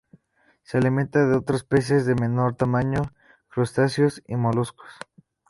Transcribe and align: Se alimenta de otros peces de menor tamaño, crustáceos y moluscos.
Se 0.63 0.79
alimenta 0.79 1.27
de 1.27 1.35
otros 1.35 1.63
peces 1.63 2.07
de 2.07 2.15
menor 2.15 2.55
tamaño, 2.55 3.13
crustáceos 3.49 4.23
y 4.27 4.35
moluscos. 4.35 4.89